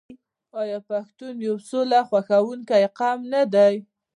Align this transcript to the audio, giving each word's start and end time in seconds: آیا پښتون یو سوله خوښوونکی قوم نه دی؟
آیا 0.61 0.79
پښتون 0.89 1.35
یو 1.47 1.55
سوله 1.69 1.99
خوښوونکی 2.09 2.83
قوم 2.97 3.19
نه 3.33 3.41
دی؟ 3.53 3.75